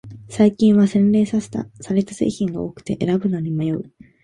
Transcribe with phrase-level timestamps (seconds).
[0.29, 1.37] 最近は洗練さ
[1.91, 3.83] れた製品が多くて選ぶのに迷う